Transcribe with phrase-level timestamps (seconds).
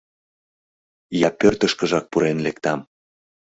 [1.27, 2.79] Я пӧртышкыжак пурен лектам...